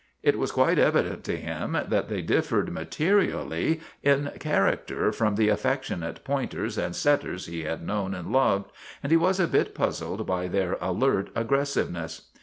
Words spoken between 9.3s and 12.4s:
a bit puzzled by their alert aggressiveness.